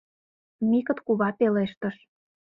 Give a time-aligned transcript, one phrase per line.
[0.69, 1.95] Микыт кува пелештыш.